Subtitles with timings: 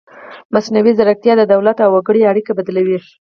[0.53, 2.97] مصنوعي ځیرکتیا د دولت او وګړي اړیکه بدلوي.